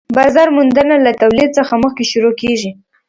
[0.17, 2.71] بازار موندنه له تولید څخه مخکې شروع کيږي